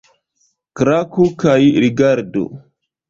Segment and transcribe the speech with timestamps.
[0.79, 2.47] Klaku kaj rigardu!